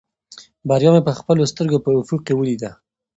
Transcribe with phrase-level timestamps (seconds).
[0.69, 2.71] بریا مې په خپلو سترګو په افق کې ولیده.